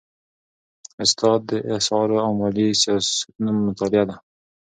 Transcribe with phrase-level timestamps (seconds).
[1.03, 4.15] اقتصاد د اسعارو او مالي سیاستونو مطالعه ده.